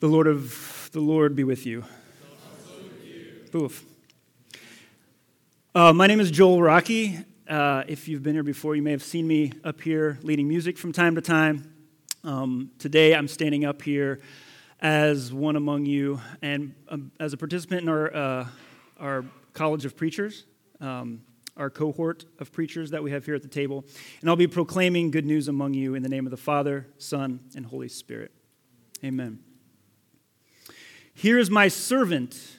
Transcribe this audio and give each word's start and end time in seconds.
The 0.00 0.06
Lord 0.06 0.28
of 0.28 0.90
the 0.92 1.00
Lord 1.00 1.34
be 1.34 1.42
with 1.42 1.66
you. 1.66 1.82
Boof. 3.50 3.84
Uh, 5.74 5.92
my 5.92 6.06
name 6.06 6.20
is 6.20 6.30
Joel 6.30 6.62
Rocky. 6.62 7.18
Uh, 7.48 7.82
if 7.88 8.06
you've 8.06 8.22
been 8.22 8.34
here 8.34 8.44
before, 8.44 8.76
you 8.76 8.82
may 8.82 8.92
have 8.92 9.02
seen 9.02 9.26
me 9.26 9.52
up 9.64 9.80
here 9.80 10.20
leading 10.22 10.46
music 10.46 10.78
from 10.78 10.92
time 10.92 11.16
to 11.16 11.20
time. 11.20 11.74
Um, 12.22 12.70
today, 12.78 13.12
I'm 13.12 13.26
standing 13.26 13.64
up 13.64 13.82
here 13.82 14.20
as 14.80 15.32
one 15.32 15.56
among 15.56 15.84
you 15.84 16.20
and 16.42 16.76
um, 16.88 17.10
as 17.18 17.32
a 17.32 17.36
participant 17.36 17.82
in 17.82 17.88
our, 17.88 18.14
uh, 18.14 18.46
our 19.00 19.24
College 19.52 19.84
of 19.84 19.96
Preachers, 19.96 20.44
um, 20.80 21.22
our 21.56 21.70
cohort 21.70 22.24
of 22.38 22.52
preachers 22.52 22.92
that 22.92 23.02
we 23.02 23.10
have 23.10 23.26
here 23.26 23.34
at 23.34 23.42
the 23.42 23.48
table. 23.48 23.84
And 24.20 24.30
I'll 24.30 24.36
be 24.36 24.46
proclaiming 24.46 25.10
good 25.10 25.26
news 25.26 25.48
among 25.48 25.74
you 25.74 25.96
in 25.96 26.04
the 26.04 26.08
name 26.08 26.24
of 26.24 26.30
the 26.30 26.36
Father, 26.36 26.86
Son, 26.98 27.40
and 27.56 27.66
Holy 27.66 27.88
Spirit. 27.88 28.30
Amen. 29.02 29.40
Here 31.18 31.40
is 31.40 31.50
my 31.50 31.66
servant, 31.66 32.58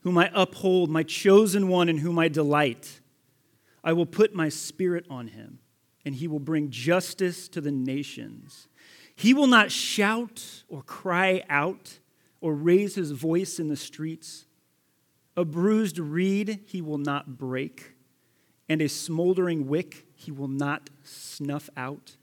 whom 0.00 0.18
I 0.18 0.28
uphold, 0.34 0.90
my 0.90 1.04
chosen 1.04 1.68
one 1.68 1.88
in 1.88 1.98
whom 1.98 2.18
I 2.18 2.26
delight. 2.26 3.00
I 3.84 3.92
will 3.92 4.04
put 4.04 4.34
my 4.34 4.48
spirit 4.48 5.06
on 5.08 5.28
him, 5.28 5.60
and 6.04 6.16
he 6.16 6.26
will 6.26 6.40
bring 6.40 6.70
justice 6.70 7.46
to 7.50 7.60
the 7.60 7.70
nations. 7.70 8.66
He 9.14 9.32
will 9.32 9.46
not 9.46 9.70
shout 9.70 10.64
or 10.66 10.82
cry 10.82 11.44
out 11.48 12.00
or 12.40 12.56
raise 12.56 12.96
his 12.96 13.12
voice 13.12 13.60
in 13.60 13.68
the 13.68 13.76
streets. 13.76 14.46
A 15.36 15.44
bruised 15.44 16.00
reed 16.00 16.64
he 16.66 16.82
will 16.82 16.98
not 16.98 17.38
break, 17.38 17.92
and 18.68 18.82
a 18.82 18.88
smoldering 18.88 19.68
wick 19.68 20.04
he 20.16 20.32
will 20.32 20.48
not 20.48 20.90
snuff 21.04 21.70
out. 21.76 22.16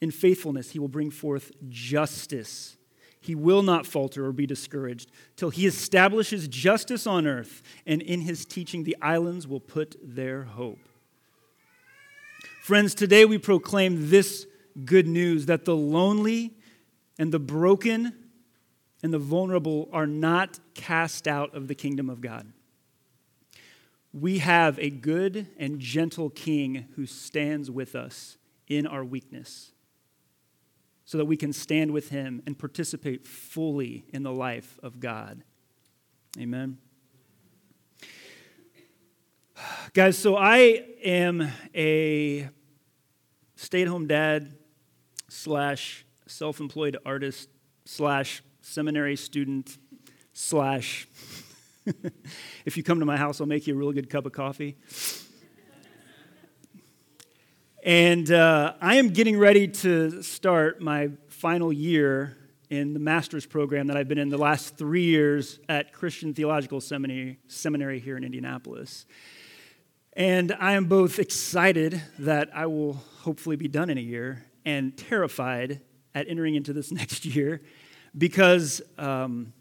In 0.00 0.12
faithfulness 0.12 0.70
he 0.70 0.78
will 0.78 0.86
bring 0.86 1.10
forth 1.10 1.50
justice 1.68 2.76
he 3.24 3.34
will 3.34 3.62
not 3.62 3.86
falter 3.86 4.26
or 4.26 4.32
be 4.32 4.46
discouraged 4.46 5.10
till 5.34 5.48
he 5.48 5.64
establishes 5.66 6.46
justice 6.46 7.06
on 7.06 7.26
earth, 7.26 7.62
and 7.86 8.02
in 8.02 8.20
his 8.20 8.44
teaching 8.44 8.84
the 8.84 8.94
islands 9.00 9.48
will 9.48 9.60
put 9.60 9.96
their 10.02 10.42
hope. 10.42 10.78
Friends, 12.62 12.94
today 12.94 13.24
we 13.24 13.38
proclaim 13.38 14.10
this 14.10 14.46
good 14.84 15.06
news 15.06 15.46
that 15.46 15.64
the 15.64 15.74
lonely 15.74 16.52
and 17.18 17.32
the 17.32 17.38
broken 17.38 18.12
and 19.02 19.10
the 19.10 19.18
vulnerable 19.18 19.88
are 19.90 20.06
not 20.06 20.58
cast 20.74 21.26
out 21.26 21.54
of 21.54 21.66
the 21.66 21.74
kingdom 21.74 22.10
of 22.10 22.20
God. 22.20 22.46
We 24.12 24.40
have 24.40 24.78
a 24.78 24.90
good 24.90 25.46
and 25.58 25.80
gentle 25.80 26.28
king 26.28 26.88
who 26.94 27.06
stands 27.06 27.70
with 27.70 27.94
us 27.94 28.36
in 28.68 28.86
our 28.86 29.02
weakness 29.02 29.70
so 31.04 31.18
that 31.18 31.24
we 31.26 31.36
can 31.36 31.52
stand 31.52 31.90
with 31.90 32.08
him 32.08 32.42
and 32.46 32.58
participate 32.58 33.26
fully 33.26 34.04
in 34.12 34.22
the 34.22 34.32
life 34.32 34.78
of 34.82 35.00
God. 35.00 35.42
Amen. 36.38 36.78
Guys, 39.92 40.18
so 40.18 40.36
I 40.36 40.84
am 41.04 41.48
a 41.74 42.48
stay 43.54 43.82
at 43.82 43.88
home 43.88 44.06
dad 44.06 44.56
slash 45.28 46.04
self 46.26 46.58
employed 46.58 46.96
artist 47.06 47.48
slash 47.84 48.42
seminary 48.62 49.14
student 49.14 49.78
slash 50.32 51.06
if 52.64 52.76
you 52.76 52.82
come 52.82 52.98
to 53.00 53.06
my 53.06 53.16
house, 53.16 53.40
I'll 53.40 53.46
make 53.46 53.66
you 53.66 53.74
a 53.74 53.76
really 53.76 53.94
good 53.94 54.08
cup 54.08 54.26
of 54.26 54.32
coffee. 54.32 54.76
And 57.84 58.30
uh, 58.30 58.72
I 58.80 58.94
am 58.94 59.10
getting 59.10 59.38
ready 59.38 59.68
to 59.68 60.22
start 60.22 60.80
my 60.80 61.10
final 61.28 61.70
year 61.70 62.34
in 62.70 62.94
the 62.94 62.98
master's 62.98 63.44
program 63.44 63.88
that 63.88 63.96
I've 63.98 64.08
been 64.08 64.16
in 64.16 64.30
the 64.30 64.38
last 64.38 64.78
three 64.78 65.02
years 65.02 65.60
at 65.68 65.92
Christian 65.92 66.32
Theological 66.32 66.80
Seminary, 66.80 67.40
Seminary 67.46 67.98
here 68.00 68.16
in 68.16 68.24
Indianapolis. 68.24 69.04
And 70.14 70.56
I 70.58 70.72
am 70.72 70.86
both 70.86 71.18
excited 71.18 72.00
that 72.20 72.48
I 72.54 72.64
will 72.64 72.94
hopefully 73.20 73.56
be 73.56 73.68
done 73.68 73.90
in 73.90 73.98
a 73.98 74.00
year 74.00 74.46
and 74.64 74.96
terrified 74.96 75.82
at 76.14 76.26
entering 76.26 76.54
into 76.54 76.72
this 76.72 76.90
next 77.00 77.26
year 77.26 77.60
because 78.16 78.80
um, 78.96 79.52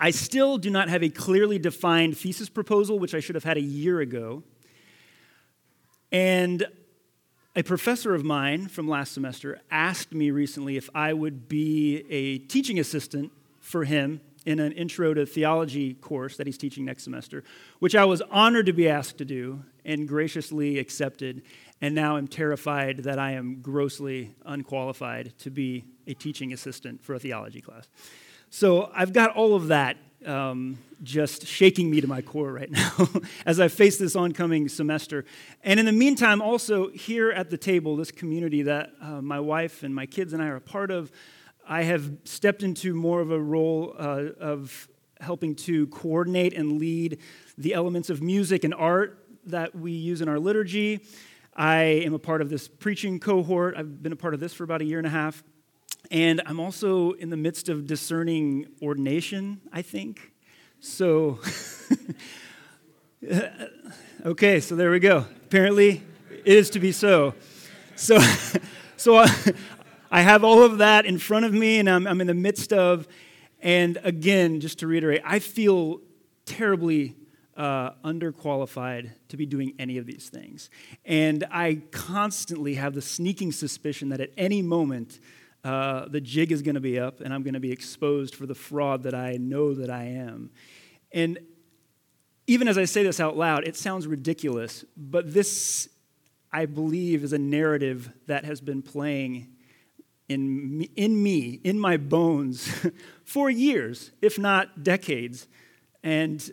I 0.00 0.12
still 0.12 0.56
do 0.56 0.70
not 0.70 0.88
have 0.88 1.02
a 1.02 1.10
clearly 1.10 1.58
defined 1.58 2.16
thesis 2.16 2.48
proposal, 2.48 2.98
which 2.98 3.14
I 3.14 3.20
should 3.20 3.34
have 3.34 3.44
had 3.44 3.58
a 3.58 3.62
year 3.62 4.00
ago. 4.00 4.44
And 6.10 6.66
a 7.56 7.62
professor 7.62 8.14
of 8.14 8.24
mine 8.24 8.68
from 8.68 8.86
last 8.88 9.12
semester 9.12 9.60
asked 9.70 10.12
me 10.12 10.30
recently 10.30 10.76
if 10.76 10.88
I 10.94 11.12
would 11.12 11.48
be 11.48 12.04
a 12.08 12.38
teaching 12.38 12.78
assistant 12.78 13.32
for 13.60 13.84
him 13.84 14.20
in 14.46 14.60
an 14.60 14.72
intro 14.72 15.12
to 15.12 15.26
theology 15.26 15.94
course 15.94 16.36
that 16.36 16.46
he's 16.46 16.56
teaching 16.56 16.84
next 16.84 17.04
semester, 17.04 17.42
which 17.78 17.94
I 17.94 18.04
was 18.04 18.22
honored 18.30 18.66
to 18.66 18.72
be 18.72 18.88
asked 18.88 19.18
to 19.18 19.24
do 19.24 19.64
and 19.84 20.06
graciously 20.06 20.78
accepted. 20.78 21.42
And 21.80 21.94
now 21.94 22.16
I'm 22.16 22.28
terrified 22.28 22.98
that 23.04 23.18
I 23.18 23.32
am 23.32 23.60
grossly 23.60 24.34
unqualified 24.44 25.36
to 25.40 25.50
be 25.50 25.84
a 26.06 26.14
teaching 26.14 26.52
assistant 26.52 27.02
for 27.02 27.14
a 27.14 27.18
theology 27.18 27.60
class. 27.60 27.88
So 28.48 28.90
I've 28.94 29.12
got 29.12 29.34
all 29.36 29.54
of 29.54 29.68
that 29.68 29.96
um, 30.26 30.78
just 31.02 31.46
shaking 31.46 31.90
me 31.90 32.00
to 32.00 32.06
my 32.06 32.22
core 32.22 32.52
right 32.52 32.70
now 32.70 33.08
as 33.46 33.60
I 33.60 33.68
face 33.68 33.96
this 33.96 34.16
oncoming 34.16 34.68
semester. 34.68 35.24
And 35.62 35.80
in 35.80 35.86
the 35.86 35.92
meantime, 35.92 36.42
also 36.42 36.90
here 36.90 37.30
at 37.30 37.50
the 37.50 37.56
table, 37.56 37.96
this 37.96 38.10
community 38.10 38.62
that 38.62 38.92
uh, 39.00 39.22
my 39.22 39.40
wife 39.40 39.82
and 39.82 39.94
my 39.94 40.06
kids 40.06 40.32
and 40.32 40.42
I 40.42 40.46
are 40.48 40.56
a 40.56 40.60
part 40.60 40.90
of, 40.90 41.10
I 41.66 41.82
have 41.82 42.10
stepped 42.24 42.62
into 42.62 42.94
more 42.94 43.20
of 43.20 43.30
a 43.30 43.40
role 43.40 43.94
uh, 43.98 44.24
of 44.38 44.88
helping 45.20 45.54
to 45.54 45.86
coordinate 45.88 46.54
and 46.54 46.78
lead 46.78 47.18
the 47.58 47.74
elements 47.74 48.10
of 48.10 48.22
music 48.22 48.64
and 48.64 48.74
art 48.74 49.26
that 49.46 49.74
we 49.74 49.92
use 49.92 50.20
in 50.20 50.28
our 50.28 50.38
liturgy. 50.38 51.04
I 51.54 51.82
am 51.82 52.14
a 52.14 52.18
part 52.18 52.40
of 52.40 52.48
this 52.48 52.68
preaching 52.68 53.20
cohort. 53.20 53.74
I've 53.76 54.02
been 54.02 54.12
a 54.12 54.16
part 54.16 54.34
of 54.34 54.40
this 54.40 54.54
for 54.54 54.64
about 54.64 54.80
a 54.80 54.84
year 54.84 54.98
and 54.98 55.06
a 55.06 55.10
half. 55.10 55.42
And 56.10 56.42
I'm 56.44 56.58
also 56.58 57.12
in 57.12 57.30
the 57.30 57.36
midst 57.36 57.68
of 57.68 57.86
discerning 57.86 58.66
ordination, 58.82 59.60
I 59.72 59.82
think. 59.82 60.32
So, 60.80 61.38
okay, 64.24 64.58
so 64.58 64.74
there 64.74 64.90
we 64.90 64.98
go. 64.98 65.26
Apparently, 65.44 66.02
it 66.44 66.52
is 66.52 66.70
to 66.70 66.80
be 66.80 66.90
so. 66.90 67.34
So, 67.94 68.18
so 68.96 69.18
I, 69.18 69.32
I 70.10 70.22
have 70.22 70.42
all 70.42 70.64
of 70.64 70.78
that 70.78 71.06
in 71.06 71.18
front 71.18 71.44
of 71.44 71.52
me, 71.52 71.78
and 71.78 71.88
I'm, 71.88 72.08
I'm 72.08 72.20
in 72.20 72.26
the 72.26 72.34
midst 72.34 72.72
of, 72.72 73.06
and 73.60 73.96
again, 74.02 74.58
just 74.58 74.80
to 74.80 74.88
reiterate, 74.88 75.22
I 75.24 75.38
feel 75.38 76.00
terribly 76.44 77.14
uh, 77.56 77.90
underqualified 78.04 79.12
to 79.28 79.36
be 79.36 79.46
doing 79.46 79.74
any 79.78 79.98
of 79.98 80.06
these 80.06 80.28
things. 80.28 80.70
And 81.04 81.44
I 81.52 81.82
constantly 81.92 82.74
have 82.74 82.94
the 82.94 83.02
sneaking 83.02 83.52
suspicion 83.52 84.08
that 84.08 84.20
at 84.20 84.30
any 84.36 84.62
moment, 84.62 85.20
uh, 85.62 86.06
the 86.08 86.20
jig 86.20 86.52
is 86.52 86.62
going 86.62 86.74
to 86.74 86.80
be 86.80 86.98
up 86.98 87.20
and 87.20 87.34
I'm 87.34 87.42
going 87.42 87.54
to 87.54 87.60
be 87.60 87.72
exposed 87.72 88.34
for 88.34 88.46
the 88.46 88.54
fraud 88.54 89.02
that 89.02 89.14
I 89.14 89.36
know 89.36 89.74
that 89.74 89.90
I 89.90 90.04
am. 90.04 90.50
And 91.12 91.38
even 92.46 92.66
as 92.66 92.78
I 92.78 92.84
say 92.84 93.02
this 93.02 93.20
out 93.20 93.36
loud, 93.36 93.66
it 93.66 93.76
sounds 93.76 94.06
ridiculous, 94.06 94.84
but 94.96 95.32
this, 95.32 95.88
I 96.52 96.66
believe, 96.66 97.22
is 97.22 97.32
a 97.32 97.38
narrative 97.38 98.10
that 98.26 98.44
has 98.44 98.60
been 98.60 98.82
playing 98.82 99.48
in 100.28 100.78
me, 100.78 100.90
in, 100.96 101.22
me, 101.22 101.60
in 101.64 101.78
my 101.78 101.96
bones, 101.96 102.70
for 103.24 103.50
years, 103.50 104.12
if 104.22 104.38
not 104.38 104.82
decades. 104.82 105.48
And, 106.02 106.50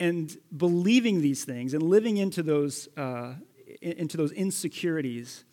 and 0.00 0.36
believing 0.56 1.20
these 1.20 1.44
things 1.44 1.74
and 1.74 1.82
living 1.82 2.16
into 2.16 2.42
those, 2.42 2.88
uh, 2.96 3.34
into 3.82 4.16
those 4.16 4.32
insecurities 4.32 5.44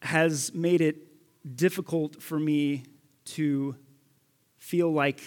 has 0.00 0.52
made 0.52 0.80
it 0.80 1.11
difficult 1.54 2.22
for 2.22 2.38
me 2.38 2.84
to 3.24 3.76
feel 4.58 4.92
like 4.92 5.20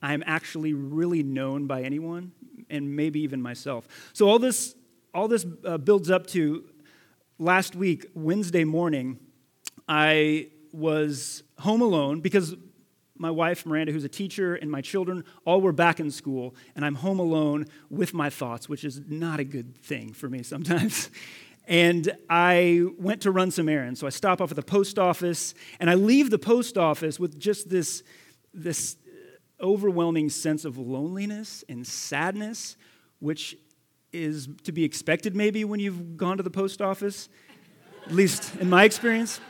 I'm 0.00 0.22
actually 0.26 0.72
really 0.72 1.22
known 1.22 1.66
by 1.66 1.82
anyone, 1.82 2.32
and 2.70 2.96
maybe 2.96 3.20
even 3.20 3.40
myself. 3.40 3.86
So 4.12 4.28
all 4.28 4.38
this, 4.38 4.74
all 5.14 5.28
this 5.28 5.46
uh, 5.64 5.78
builds 5.78 6.10
up 6.10 6.26
to 6.28 6.64
last 7.38 7.76
week, 7.76 8.06
Wednesday 8.14 8.64
morning. 8.64 9.18
I 9.88 10.48
was 10.72 11.42
home 11.58 11.82
alone 11.82 12.20
because 12.20 12.56
my 13.16 13.30
wife, 13.30 13.64
Miranda, 13.66 13.92
who's 13.92 14.04
a 14.04 14.08
teacher, 14.08 14.56
and 14.56 14.70
my 14.70 14.80
children 14.80 15.24
all 15.44 15.60
were 15.60 15.72
back 15.72 16.00
in 16.00 16.10
school, 16.10 16.56
and 16.74 16.84
I'm 16.84 16.96
home 16.96 17.20
alone 17.20 17.66
with 17.88 18.14
my 18.14 18.30
thoughts, 18.30 18.68
which 18.68 18.84
is 18.84 19.00
not 19.06 19.38
a 19.38 19.44
good 19.44 19.76
thing 19.76 20.12
for 20.12 20.28
me 20.28 20.42
sometimes. 20.42 21.10
And 21.66 22.12
I 22.28 22.84
went 22.98 23.22
to 23.22 23.30
run 23.30 23.50
some 23.50 23.68
errands. 23.68 24.00
So 24.00 24.06
I 24.06 24.10
stop 24.10 24.40
off 24.40 24.50
at 24.50 24.56
the 24.56 24.62
post 24.62 24.98
office, 24.98 25.54
and 25.78 25.88
I 25.88 25.94
leave 25.94 26.30
the 26.30 26.38
post 26.38 26.76
office 26.76 27.20
with 27.20 27.38
just 27.38 27.68
this, 27.68 28.02
this 28.52 28.96
overwhelming 29.60 30.28
sense 30.28 30.64
of 30.64 30.76
loneliness 30.76 31.64
and 31.68 31.86
sadness, 31.86 32.76
which 33.20 33.56
is 34.12 34.48
to 34.64 34.72
be 34.72 34.84
expected 34.84 35.34
maybe 35.34 35.64
when 35.64 35.80
you've 35.80 36.16
gone 36.16 36.36
to 36.36 36.42
the 36.42 36.50
post 36.50 36.82
office, 36.82 37.28
at 38.06 38.12
least 38.12 38.56
in 38.56 38.68
my 38.68 38.84
experience. 38.84 39.40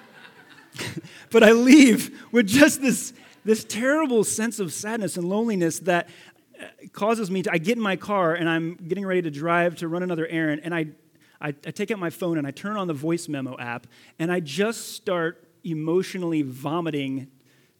but 1.30 1.42
I 1.42 1.52
leave 1.52 2.22
with 2.30 2.46
just 2.46 2.80
this 2.80 3.12
this 3.44 3.64
terrible 3.64 4.24
sense 4.24 4.58
of 4.58 4.72
sadness 4.72 5.16
and 5.16 5.28
loneliness 5.28 5.80
that 5.80 6.08
uh, 6.60 6.64
causes 6.92 7.30
me 7.30 7.42
to, 7.42 7.52
I 7.52 7.58
get 7.58 7.76
in 7.76 7.82
my 7.82 7.96
car 7.96 8.34
and 8.34 8.48
I'm 8.48 8.74
getting 8.74 9.04
ready 9.04 9.22
to 9.22 9.30
drive 9.30 9.76
to 9.76 9.88
run 9.88 10.02
another 10.02 10.26
errand, 10.26 10.60
and 10.64 10.74
I, 10.74 10.86
I, 11.42 11.48
I 11.48 11.72
take 11.72 11.90
out 11.90 11.98
my 11.98 12.10
phone 12.10 12.38
and 12.38 12.46
I 12.46 12.52
turn 12.52 12.76
on 12.76 12.86
the 12.86 12.94
voice 12.94 13.28
memo 13.28 13.58
app, 13.58 13.88
and 14.18 14.30
I 14.30 14.40
just 14.40 14.92
start 14.94 15.48
emotionally 15.64 16.42
vomiting 16.42 17.28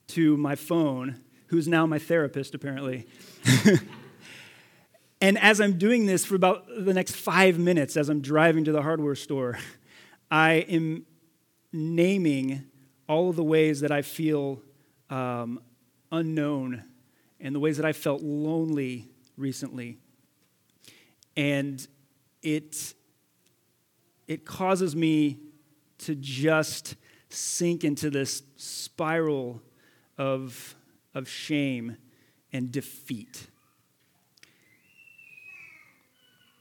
to 0.09 0.37
my 0.37 0.56
phone, 0.56 1.20
who's 1.47 1.69
now 1.69 1.87
my 1.87 1.99
therapist, 1.99 2.55
apparently. 2.55 3.06
and 5.20 5.38
as 5.38 5.61
I'm 5.61 5.79
doing 5.79 6.06
this 6.06 6.25
for 6.25 6.35
about 6.35 6.67
the 6.67 6.93
next 6.93 7.14
five 7.14 7.59
minutes, 7.59 7.97
as 7.97 8.09
I'm 8.09 8.20
driving 8.20 8.64
to 8.64 8.73
the 8.73 8.82
hardware 8.82 9.14
store, 9.14 9.59
I 10.31 10.55
am 10.69 11.06
naming 11.73 12.65
all 13.08 13.31
of 13.31 13.37
the 13.37 13.44
ways 13.44 13.81
that 13.81 13.93
I 13.93 14.03
feel 14.03 14.61
um, 15.08 15.61
unknown 16.11 16.82
and 17.41 17.55
the 17.55 17.61
ways 17.61 17.76
that 17.76 17.87
I 17.87 17.93
felt 17.93 18.23
lonely 18.23 19.08
recently. 19.37 19.99
And 21.37 21.87
it, 22.43 22.94
it 24.27 24.45
causes 24.45 24.95
me 24.95 25.39
to 25.99 26.15
just 26.15 26.97
sink 27.29 27.85
into 27.85 28.11
this 28.11 28.43
spiral 28.57 29.63
of, 30.19 30.75
of 31.15 31.29
shame 31.29 31.97
and 32.53 32.71
defeat. 32.71 33.47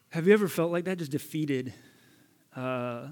Have 0.10 0.28
you 0.28 0.34
ever 0.34 0.48
felt 0.48 0.72
like 0.72 0.86
that? 0.86 0.98
Just 0.98 1.12
defeated, 1.12 1.74
uh, 2.56 3.08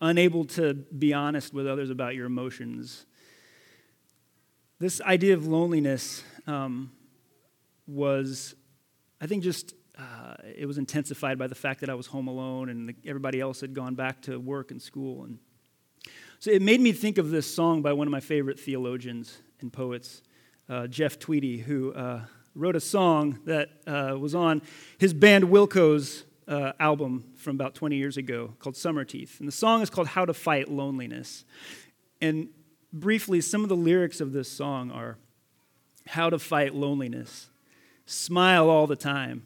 unable 0.00 0.44
to 0.44 0.74
be 0.74 1.12
honest 1.12 1.52
with 1.52 1.66
others 1.66 1.90
about 1.90 2.14
your 2.14 2.26
emotions, 2.26 3.06
this 4.78 5.00
idea 5.00 5.34
of 5.34 5.46
loneliness 5.46 6.22
um, 6.46 6.92
was, 7.88 8.54
I 9.20 9.26
think, 9.26 9.42
just 9.42 9.74
uh, 9.98 10.34
it 10.56 10.66
was 10.66 10.78
intensified 10.78 11.38
by 11.38 11.46
the 11.46 11.54
fact 11.54 11.80
that 11.80 11.90
I 11.90 11.94
was 11.94 12.06
home 12.06 12.28
alone 12.28 12.68
and 12.68 12.88
the, 12.88 12.94
everybody 13.06 13.40
else 13.40 13.60
had 13.60 13.74
gone 13.74 13.94
back 13.94 14.22
to 14.22 14.38
work 14.38 14.70
and 14.70 14.80
school. 14.80 15.24
And 15.24 15.38
so 16.38 16.50
it 16.50 16.62
made 16.62 16.80
me 16.80 16.92
think 16.92 17.18
of 17.18 17.30
this 17.30 17.52
song 17.52 17.82
by 17.82 17.92
one 17.92 18.06
of 18.06 18.12
my 18.12 18.20
favorite 18.20 18.60
theologians 18.60 19.38
and 19.60 19.72
poets, 19.72 20.22
uh, 20.68 20.86
Jeff 20.86 21.18
Tweedy, 21.18 21.58
who 21.58 21.92
uh, 21.94 22.20
wrote 22.54 22.76
a 22.76 22.80
song 22.80 23.40
that 23.44 23.70
uh, 23.86 24.16
was 24.16 24.36
on 24.36 24.62
his 24.98 25.12
band 25.12 25.44
Wilco's 25.44 26.24
uh, 26.46 26.72
album 26.78 27.24
from 27.36 27.56
about 27.56 27.74
20 27.74 27.96
years 27.96 28.16
ago 28.16 28.54
called 28.60 28.76
Summerteeth. 28.76 29.40
And 29.40 29.48
the 29.48 29.52
song 29.52 29.82
is 29.82 29.90
called 29.90 30.06
How 30.06 30.24
to 30.24 30.32
Fight 30.32 30.70
Loneliness. 30.70 31.44
And 32.20 32.48
briefly, 32.92 33.40
some 33.40 33.64
of 33.64 33.68
the 33.68 33.76
lyrics 33.76 34.20
of 34.20 34.32
this 34.32 34.50
song 34.50 34.92
are 34.92 35.18
How 36.06 36.30
to 36.30 36.38
fight 36.38 36.72
loneliness. 36.72 37.48
Smile 38.06 38.70
all 38.70 38.86
the 38.86 38.96
time. 38.96 39.44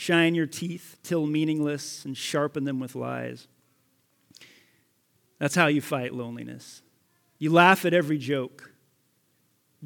Shine 0.00 0.34
your 0.34 0.46
teeth 0.46 0.96
till 1.02 1.26
meaningless 1.26 2.06
and 2.06 2.16
sharpen 2.16 2.64
them 2.64 2.80
with 2.80 2.94
lies. 2.94 3.48
That's 5.38 5.54
how 5.54 5.66
you 5.66 5.82
fight 5.82 6.14
loneliness. 6.14 6.80
You 7.38 7.52
laugh 7.52 7.84
at 7.84 7.92
every 7.92 8.16
joke. 8.16 8.72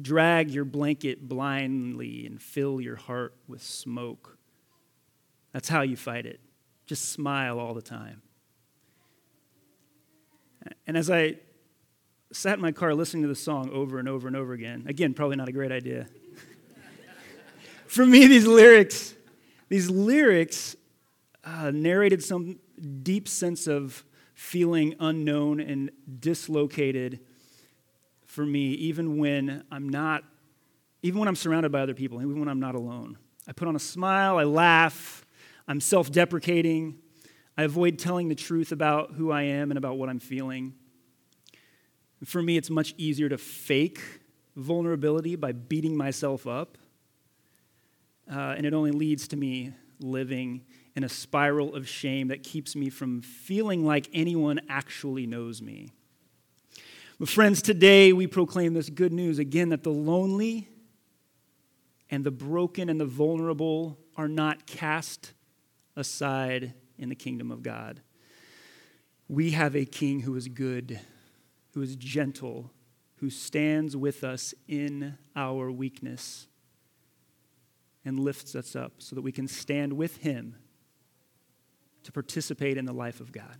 Drag 0.01 0.51
your 0.51 0.63
blanket 0.63 1.27
blindly 1.27 2.25
and 2.25 2.41
fill 2.41 2.79
your 2.79 2.95
heart 2.95 3.35
with 3.45 3.61
smoke. 3.61 4.37
That's 5.51 5.67
how 5.67 5.81
you 5.81 5.97
fight 5.97 6.25
it. 6.25 6.39
Just 6.85 7.09
smile 7.09 7.59
all 7.59 7.73
the 7.73 7.81
time. 7.81 8.21
And 10.87 10.95
as 10.95 11.09
I 11.09 11.35
sat 12.31 12.53
in 12.53 12.61
my 12.61 12.71
car 12.71 12.95
listening 12.95 13.23
to 13.23 13.27
the 13.27 13.35
song 13.35 13.69
over 13.73 13.99
and 13.99 14.07
over 14.07 14.29
and 14.29 14.37
over 14.37 14.53
again. 14.53 14.85
Again, 14.87 15.13
probably 15.13 15.35
not 15.35 15.49
a 15.49 15.51
great 15.51 15.73
idea. 15.73 16.07
For 17.87 18.05
me, 18.05 18.27
these 18.27 18.47
lyrics, 18.47 19.13
these 19.69 19.89
lyrics 19.89 20.75
uh, 21.43 21.71
narrated 21.71 22.23
some 22.23 22.59
deep 23.03 23.27
sense 23.27 23.67
of 23.67 24.03
feeling 24.33 24.95
unknown 24.99 25.59
and 25.59 25.91
dislocated 26.19 27.19
for 28.25 28.45
me, 28.45 28.71
even 28.71 29.17
when 29.17 29.63
I'm 29.71 29.87
not, 29.87 30.23
even 31.01 31.19
when 31.19 31.27
I'm 31.27 31.35
surrounded 31.35 31.71
by 31.71 31.81
other 31.81 31.93
people, 31.93 32.21
even 32.21 32.39
when 32.39 32.49
I'm 32.49 32.59
not 32.59 32.75
alone. 32.75 33.17
I 33.47 33.53
put 33.53 33.67
on 33.67 33.75
a 33.75 33.79
smile, 33.79 34.37
I 34.37 34.43
laugh, 34.43 35.25
I'm 35.67 35.79
self 35.79 36.11
deprecating, 36.11 36.99
I 37.57 37.63
avoid 37.63 37.97
telling 37.97 38.27
the 38.27 38.35
truth 38.35 38.71
about 38.71 39.13
who 39.13 39.31
I 39.31 39.43
am 39.43 39.71
and 39.71 39.77
about 39.77 39.97
what 39.97 40.09
I'm 40.09 40.19
feeling. 40.19 40.73
For 42.25 42.41
me, 42.41 42.57
it's 42.57 42.69
much 42.69 42.93
easier 42.97 43.29
to 43.29 43.37
fake 43.37 44.01
vulnerability 44.55 45.35
by 45.35 45.51
beating 45.51 45.95
myself 45.95 46.47
up. 46.47 46.77
Uh, 48.31 48.55
and 48.57 48.65
it 48.65 48.73
only 48.73 48.91
leads 48.91 49.27
to 49.29 49.37
me 49.37 49.73
living 49.99 50.63
in 50.95 51.03
a 51.03 51.09
spiral 51.09 51.75
of 51.75 51.87
shame 51.87 52.29
that 52.29 52.43
keeps 52.43 52.75
me 52.75 52.89
from 52.89 53.21
feeling 53.21 53.85
like 53.85 54.09
anyone 54.13 54.59
actually 54.69 55.27
knows 55.27 55.61
me. 55.61 55.89
But, 57.19 57.29
friends, 57.29 57.61
today 57.61 58.11
we 58.13 58.27
proclaim 58.27 58.73
this 58.73 58.89
good 58.89 59.13
news 59.13 59.39
again 59.39 59.69
that 59.69 59.83
the 59.83 59.91
lonely 59.91 60.67
and 62.09 62.23
the 62.23 62.31
broken 62.31 62.89
and 62.89 62.99
the 62.99 63.05
vulnerable 63.05 63.97
are 64.17 64.27
not 64.27 64.65
cast 64.65 65.33
aside 65.95 66.73
in 66.97 67.09
the 67.09 67.15
kingdom 67.15 67.51
of 67.51 67.63
God. 67.63 68.01
We 69.27 69.51
have 69.51 69.75
a 69.75 69.85
king 69.85 70.21
who 70.21 70.35
is 70.35 70.47
good 70.47 70.99
who 71.75 71.81
is 71.81 71.97
gentle, 71.97 72.71
who 73.17 73.29
stands 73.29 73.97
with 73.97 74.23
us 74.23 74.53
in 74.65 75.17
our 75.35 75.69
weakness 75.69 76.47
and 78.05 78.19
lifts 78.19 78.55
us 78.55 78.75
up 78.75 78.93
so 78.99 79.15
that 79.15 79.21
we 79.21 79.31
can 79.31 79.47
stand 79.47 79.93
with 79.93 80.17
him 80.17 80.55
to 82.03 82.11
participate 82.11 82.77
in 82.77 82.85
the 82.85 82.93
life 82.93 83.19
of 83.19 83.31
God. 83.31 83.57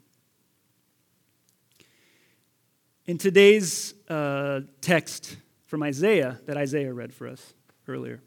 In 3.07 3.17
today's 3.17 3.93
uh, 4.09 4.61
text 4.81 5.35
from 5.65 5.83
Isaiah 5.83 6.39
that 6.45 6.57
Isaiah 6.57 6.93
read 6.93 7.13
for 7.13 7.27
us 7.27 7.53
earlier, 7.87 8.21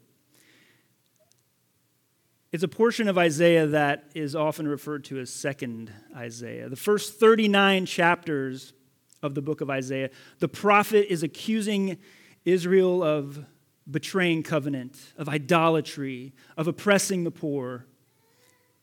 it's 2.51 2.63
a 2.63 2.67
portion 2.67 3.07
of 3.07 3.17
Isaiah 3.17 3.67
that 3.67 4.05
is 4.15 4.35
often 4.35 4.67
referred 4.67 5.05
to 5.05 5.19
as 5.19 5.29
Second 5.29 5.91
Isaiah. 6.15 6.67
The 6.67 6.75
first 6.75 7.19
39 7.19 7.85
chapters 7.85 8.73
of 9.21 9.35
the 9.35 9.41
book 9.41 9.61
of 9.61 9.69
Isaiah. 9.69 10.09
The 10.39 10.47
prophet 10.47 11.11
is 11.11 11.23
accusing 11.23 11.97
Israel 12.45 13.03
of 13.03 13.45
betraying 13.89 14.43
covenant, 14.43 15.13
of 15.17 15.27
idolatry, 15.27 16.33
of 16.57 16.67
oppressing 16.67 17.23
the 17.23 17.31
poor. 17.31 17.85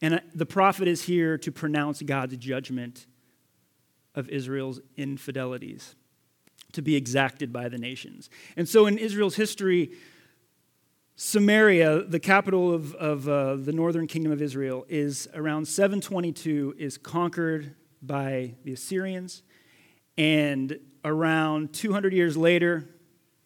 And 0.02 0.14
uh, 0.14 0.20
the 0.34 0.46
prophet 0.46 0.88
is 0.88 1.02
here 1.02 1.38
to 1.38 1.52
pronounce 1.52 2.02
God's 2.02 2.36
judgment 2.36 3.06
of 4.14 4.28
Israel's 4.28 4.80
infidelities 4.96 5.94
to 6.72 6.82
be 6.82 6.96
exacted 6.96 7.52
by 7.52 7.68
the 7.68 7.78
nations. 7.78 8.28
And 8.56 8.68
so 8.68 8.86
in 8.86 8.98
Israel's 8.98 9.36
history, 9.36 9.92
Samaria, 11.14 12.02
the 12.02 12.20
capital 12.20 12.74
of, 12.74 12.94
of 12.96 13.28
uh, 13.28 13.56
the 13.56 13.72
northern 13.72 14.06
kingdom 14.06 14.32
of 14.32 14.42
Israel, 14.42 14.84
is 14.88 15.28
around 15.34 15.66
722, 15.66 16.74
is 16.78 16.98
conquered 16.98 17.74
by 18.02 18.54
the 18.64 18.72
Assyrians. 18.72 19.42
And 20.18 20.78
around 21.04 21.72
200 21.72 22.12
years 22.12 22.36
later, 22.36 22.86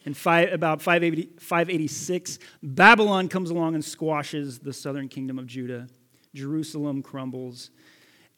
in 0.04 0.14
five, 0.14 0.52
about 0.52 0.80
580, 0.80 1.34
586, 1.38 2.38
Babylon 2.62 3.28
comes 3.28 3.50
along 3.50 3.74
and 3.74 3.84
squashes 3.84 4.58
the 4.58 4.72
southern 4.72 5.08
kingdom 5.08 5.38
of 5.38 5.46
Judah. 5.46 5.88
Jerusalem 6.34 7.02
crumbles, 7.02 7.70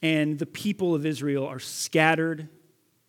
and 0.00 0.38
the 0.38 0.46
people 0.46 0.94
of 0.94 1.06
Israel 1.06 1.46
are 1.46 1.58
scattered. 1.58 2.48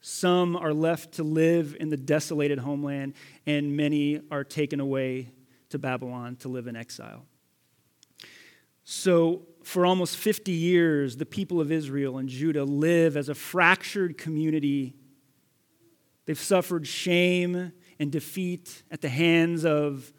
Some 0.02 0.56
are 0.56 0.74
left 0.74 1.14
to 1.14 1.24
live 1.24 1.76
in 1.80 1.90
the 1.90 1.98
desolated 1.98 2.60
homeland, 2.60 3.14
and 3.46 3.76
many 3.76 4.22
are 4.30 4.44
taken 4.44 4.80
away 4.80 5.32
to 5.70 5.80
Babylon 5.80 6.36
to 6.38 6.50
live 6.50 6.68
in 6.68 6.76
exile. 6.76 7.26
So, 8.84 9.44
for 9.64 9.86
almost 9.86 10.18
50 10.18 10.52
years, 10.52 11.16
the 11.16 11.26
people 11.26 11.62
of 11.62 11.72
Israel 11.72 12.18
and 12.18 12.28
Judah 12.28 12.66
live 12.66 13.16
as 13.16 13.30
a 13.30 13.36
fractured 13.36 14.18
community 14.18 14.94
They've 16.26 16.40
suffered 16.40 16.88
shame 16.88 17.74
and 18.04 18.12
defeat 18.12 18.84
at 18.92 19.00
the 19.00 19.08
hands 19.08 19.64
of 19.64 20.12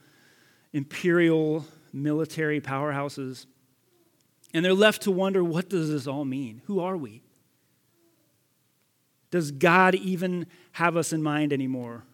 imperial 0.72 1.66
military 1.92 2.58
powerhouses. 2.58 3.44
And 4.54 4.64
they're 4.64 4.72
left 4.72 5.02
to 5.02 5.10
wonder 5.10 5.44
what 5.44 5.68
does 5.68 5.90
this 5.90 6.06
all 6.06 6.24
mean? 6.24 6.62
Who 6.64 6.80
are 6.80 6.96
we? 6.96 7.22
Does 9.30 9.50
God 9.50 9.94
even 9.96 10.46
have 10.72 10.96
us 10.96 11.12
in 11.12 11.22
mind 11.22 11.52
anymore? 11.52 12.04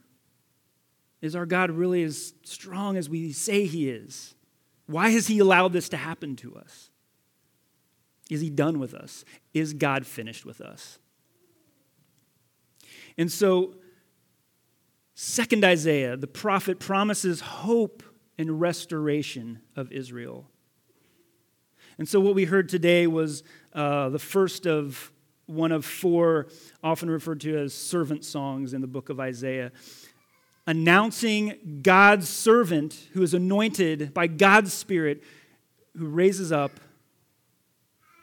Is 1.21 1.37
our 1.37 1.47
God 1.47 1.71
really 1.71 2.03
as 2.03 2.35
strong 2.43 2.97
as 2.97 3.09
we 3.09 3.31
say 3.31 3.65
he 3.65 3.89
is? 3.89 4.35
Why 4.87 5.11
has 5.11 5.29
he 5.29 5.39
allowed 5.39 5.73
this 5.73 5.89
to 5.91 5.97
happen 5.97 6.35
to 6.37 6.57
us? 6.57 6.91
Is 8.29 8.41
he 8.41 8.51
done 8.51 8.81
with 8.81 8.93
us? 8.93 9.25
Is 9.55 9.73
God 9.73 10.05
finished 10.05 10.45
with 10.45 10.61
us? 10.61 10.99
And 13.17 13.31
so 13.31 13.75
Second 15.23 15.67
Isaiah, 15.67 16.17
the 16.17 16.27
prophet 16.27 16.79
promises 16.79 17.43
hope 17.43 18.03
and 18.39 18.59
restoration 18.59 19.61
of 19.77 19.93
Israel. 19.93 20.49
And 21.99 22.09
so, 22.09 22.21
what 22.21 22.35
we 22.35 22.47
heard 22.47 22.71
today 22.71 23.07
was 23.07 23.43
uh, 23.75 24.09
the 24.09 24.19
first 24.19 24.67
of 24.67 25.13
one 25.45 25.73
of 25.73 25.85
four, 25.85 26.47
often 26.83 27.11
referred 27.11 27.43
to 27.43 27.55
as 27.59 27.75
servant 27.75 28.25
songs 28.25 28.73
in 28.73 28.81
the 28.81 28.87
book 28.87 29.11
of 29.11 29.21
Isaiah, 29.21 29.73
announcing 30.67 31.81
God's 31.83 32.27
servant 32.27 32.99
who 33.13 33.23
is 33.23 33.35
anointed 33.35 34.15
by 34.15 34.27
God's 34.27 34.73
Spirit, 34.73 35.23
who 35.99 36.07
raises 36.07 36.51
up 36.51 36.81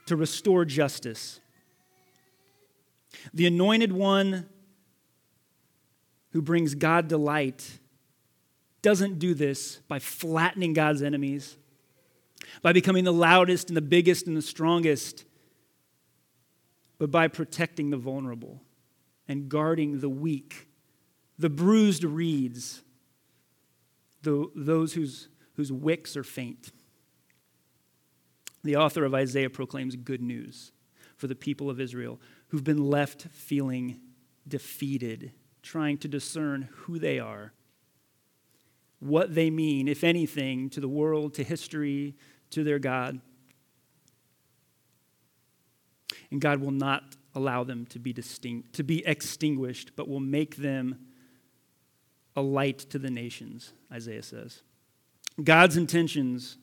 to 0.07 0.15
restore 0.15 0.65
justice. 0.65 1.41
The 3.35 3.45
anointed 3.45 3.91
one 3.91 4.47
who 6.37 6.41
brings 6.43 6.75
God 6.75 7.07
delight 7.07 7.79
doesn't 8.83 9.17
do 9.17 9.33
this 9.33 9.77
by 9.87 9.97
flattening 9.97 10.71
God's 10.71 11.01
enemies, 11.01 11.57
by 12.61 12.73
becoming 12.73 13.05
the 13.05 13.11
loudest 13.11 13.69
and 13.69 13.75
the 13.75 13.81
biggest 13.81 14.27
and 14.27 14.37
the 14.37 14.43
strongest, 14.43 15.25
but 16.99 17.09
by 17.09 17.27
protecting 17.27 17.89
the 17.89 17.97
vulnerable 17.97 18.61
and 19.27 19.49
guarding 19.49 19.99
the 19.99 20.09
weak, 20.09 20.67
the 21.39 21.49
bruised 21.49 22.03
reeds, 22.03 22.83
the, 24.21 24.47
those 24.55 24.93
whose, 24.93 25.29
whose 25.55 25.71
wicks 25.71 26.15
are 26.15 26.23
faint. 26.23 26.71
The 28.63 28.75
author 28.75 29.05
of 29.05 29.15
Isaiah 29.15 29.49
proclaims 29.49 29.95
good 29.95 30.21
news 30.21 30.71
for 31.15 31.25
the 31.25 31.33
people 31.33 31.71
of 31.71 31.81
Israel 31.81 32.21
who've 32.49 32.63
been 32.63 32.85
left 32.85 33.23
feeling 33.31 34.01
defeated, 34.47 35.31
trying 35.61 35.97
to 35.99 36.07
discern 36.07 36.69
who 36.71 36.99
they 36.99 37.19
are, 37.19 37.53
what 38.99 39.35
they 39.35 39.49
mean, 39.49 39.87
if 39.87 40.03
anything, 40.03 40.69
to 40.71 40.79
the 40.79 40.87
world, 40.87 41.33
to 41.35 41.43
history, 41.43 42.15
to 42.49 42.63
their 42.63 42.79
God. 42.79 43.19
And 46.31 46.41
God 46.41 46.59
will 46.61 46.71
not 46.71 47.15
allow 47.35 47.63
them 47.63 47.85
to 47.87 47.99
be 47.99 48.13
distinct, 48.13 48.73
to 48.73 48.83
be 48.83 49.05
extinguished, 49.05 49.91
but 49.95 50.07
will 50.07 50.19
make 50.19 50.57
them 50.57 50.97
a 52.35 52.41
light 52.41 52.79
to 52.79 52.99
the 52.99 53.09
nations, 53.09 53.73
Isaiah 53.91 54.23
says. 54.23 54.61
God's 55.43 55.77
intentions 55.77 56.57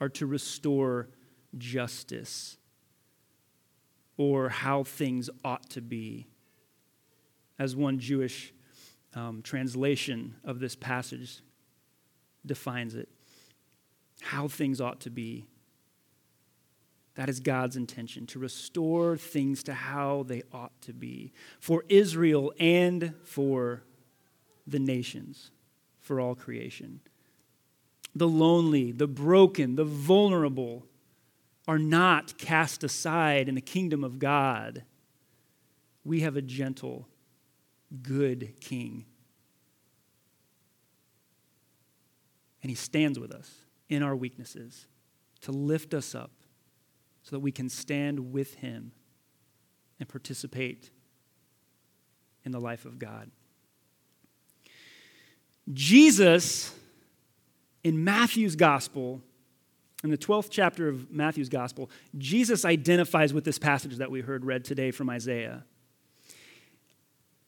are 0.00 0.08
to 0.10 0.26
restore 0.26 1.08
justice 1.56 2.56
or 4.16 4.48
how 4.48 4.82
things 4.82 5.30
ought 5.44 5.70
to 5.70 5.80
be. 5.80 6.26
As 7.58 7.74
one 7.74 7.98
Jewish 7.98 8.52
um, 9.14 9.42
translation 9.42 10.36
of 10.44 10.60
this 10.60 10.76
passage 10.76 11.40
defines 12.46 12.94
it, 12.94 13.08
how 14.20 14.48
things 14.48 14.80
ought 14.80 15.00
to 15.00 15.10
be. 15.10 15.46
That 17.14 17.28
is 17.28 17.40
God's 17.40 17.76
intention, 17.76 18.26
to 18.28 18.38
restore 18.38 19.16
things 19.16 19.64
to 19.64 19.74
how 19.74 20.24
they 20.28 20.42
ought 20.52 20.80
to 20.82 20.92
be 20.92 21.32
for 21.58 21.84
Israel 21.88 22.52
and 22.60 23.12
for 23.24 23.82
the 24.68 24.78
nations, 24.78 25.50
for 26.00 26.20
all 26.20 26.36
creation. 26.36 27.00
The 28.14 28.28
lonely, 28.28 28.92
the 28.92 29.08
broken, 29.08 29.74
the 29.74 29.84
vulnerable 29.84 30.86
are 31.66 31.78
not 31.78 32.38
cast 32.38 32.84
aside 32.84 33.48
in 33.48 33.56
the 33.56 33.60
kingdom 33.60 34.04
of 34.04 34.18
God. 34.18 34.84
We 36.04 36.20
have 36.20 36.36
a 36.36 36.42
gentle, 36.42 37.08
good 38.02 38.54
king. 38.60 39.04
And 42.62 42.70
he 42.70 42.76
stands 42.76 43.18
with 43.18 43.32
us 43.32 43.50
in 43.88 44.02
our 44.02 44.16
weaknesses 44.16 44.86
to 45.42 45.52
lift 45.52 45.94
us 45.94 46.14
up 46.14 46.32
so 47.22 47.36
that 47.36 47.40
we 47.40 47.52
can 47.52 47.68
stand 47.68 48.32
with 48.32 48.54
him 48.56 48.92
and 50.00 50.08
participate 50.08 50.90
in 52.44 52.52
the 52.52 52.60
life 52.60 52.84
of 52.84 52.98
God. 52.98 53.30
Jesus, 55.72 56.74
in 57.84 58.02
Matthew's 58.02 58.56
gospel, 58.56 59.20
in 60.02 60.10
the 60.10 60.18
12th 60.18 60.48
chapter 60.50 60.88
of 60.88 61.10
Matthew's 61.10 61.48
gospel, 61.48 61.90
Jesus 62.16 62.64
identifies 62.64 63.34
with 63.34 63.44
this 63.44 63.58
passage 63.58 63.96
that 63.96 64.10
we 64.10 64.20
heard 64.20 64.44
read 64.44 64.64
today 64.64 64.90
from 64.90 65.10
Isaiah. 65.10 65.64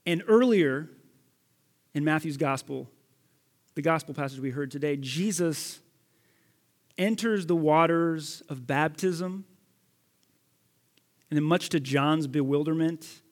And 0.07 0.23
earlier 0.27 0.89
in 1.95 2.05
Matthew's 2.05 2.37
gospel, 2.37 2.89
the 3.75 3.83
gospel 3.83 4.15
passage 4.15 4.41
we 4.41 4.51
heard 4.51 4.71
today, 4.71 4.97
Jesus 4.97 5.81
enters 6.99 7.47
the 7.47 7.57
waters 7.57 8.43
of 8.49 8.67
baptism. 8.67 9.45
And 11.31 11.37
then, 11.37 11.45
much 11.45 11.69
to 11.71 11.81
John's 11.81 12.27
bewilderment, 12.27 13.23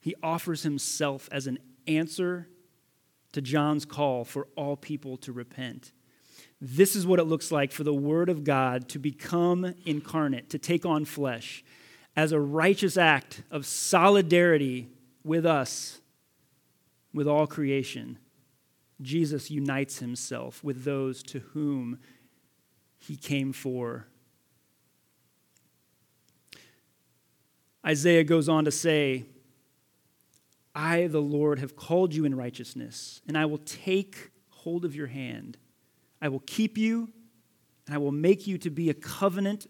he 0.00 0.14
offers 0.22 0.62
himself 0.62 1.28
as 1.32 1.46
an 1.46 1.58
answer 1.86 2.48
to 3.32 3.40
John's 3.40 3.84
call 3.84 4.24
for 4.24 4.46
all 4.56 4.76
people 4.76 5.16
to 5.18 5.32
repent. 5.32 5.92
This 6.60 6.94
is 6.94 7.06
what 7.06 7.18
it 7.18 7.24
looks 7.24 7.50
like 7.50 7.72
for 7.72 7.82
the 7.82 7.94
Word 7.94 8.28
of 8.28 8.44
God 8.44 8.88
to 8.90 8.98
become 8.98 9.74
incarnate, 9.84 10.50
to 10.50 10.58
take 10.58 10.86
on 10.86 11.04
flesh, 11.04 11.64
as 12.14 12.30
a 12.30 12.38
righteous 12.38 12.96
act 12.96 13.42
of 13.50 13.66
solidarity 13.66 14.88
with 15.24 15.46
us, 15.46 16.00
with 17.12 17.28
all 17.28 17.46
creation. 17.46 18.18
Jesus 19.00 19.50
unites 19.50 19.98
himself 19.98 20.62
with 20.62 20.84
those 20.84 21.22
to 21.24 21.40
whom 21.40 21.98
he 22.98 23.16
came 23.16 23.52
for. 23.52 24.06
Isaiah 27.84 28.24
goes 28.24 28.48
on 28.48 28.64
to 28.64 28.70
say, 28.70 29.24
I, 30.74 31.08
the 31.08 31.20
Lord, 31.20 31.58
have 31.58 31.76
called 31.76 32.14
you 32.14 32.24
in 32.24 32.34
righteousness, 32.34 33.20
and 33.26 33.36
I 33.36 33.44
will 33.44 33.58
take 33.58 34.30
hold 34.48 34.84
of 34.84 34.94
your 34.94 35.08
hand. 35.08 35.58
I 36.20 36.28
will 36.28 36.42
keep 36.46 36.78
you, 36.78 37.10
and 37.86 37.94
I 37.94 37.98
will 37.98 38.12
make 38.12 38.46
you 38.46 38.56
to 38.58 38.70
be 38.70 38.88
a 38.88 38.94
covenant 38.94 39.66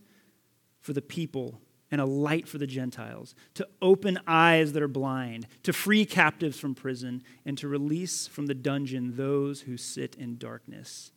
for 0.80 0.92
the 0.92 1.02
people 1.02 1.60
and 1.92 2.00
a 2.00 2.06
light 2.06 2.48
for 2.48 2.58
the 2.58 2.66
Gentiles, 2.66 3.36
to 3.54 3.68
open 3.80 4.18
eyes 4.26 4.72
that 4.72 4.82
are 4.82 4.88
blind, 4.88 5.46
to 5.62 5.72
free 5.72 6.04
captives 6.04 6.58
from 6.58 6.74
prison, 6.74 7.22
and 7.44 7.56
to 7.58 7.68
release 7.68 8.26
from 8.26 8.46
the 8.46 8.54
dungeon 8.54 9.16
those 9.16 9.60
who 9.60 9.76
sit 9.76 10.16
in 10.16 10.38
darkness. 10.38 11.12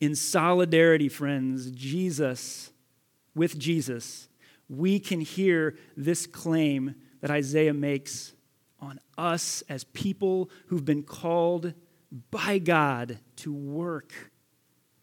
In 0.00 0.16
solidarity, 0.16 1.08
friends, 1.08 1.70
Jesus, 1.70 2.72
with 3.34 3.58
Jesus, 3.58 4.28
we 4.68 4.98
can 4.98 5.20
hear 5.20 5.76
this 5.96 6.26
claim 6.26 6.94
that 7.20 7.30
Isaiah 7.30 7.74
makes 7.74 8.32
on 8.80 9.00
us 9.18 9.62
as 9.68 9.84
people 9.84 10.50
who've 10.66 10.84
been 10.84 11.02
called 11.02 11.74
by 12.30 12.58
God 12.58 13.18
to 13.36 13.52
work 13.52 14.32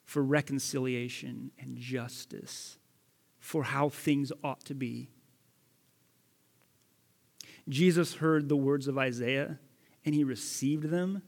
for 0.06 0.24
reconciliation 0.24 1.52
and 1.60 1.78
justice, 1.78 2.78
for 3.42 3.64
how 3.64 3.90
things 3.90 4.32
ought 4.44 4.64
to 4.64 4.74
be. 4.74 5.10
Jesus 7.68 8.16
heard 8.16 8.48
the 8.48 8.56
words 8.56 8.88
of 8.88 8.98
Isaiah 8.98 9.60
and 10.06 10.16
he 10.16 10.24
received 10.24 10.90
them 10.90 11.24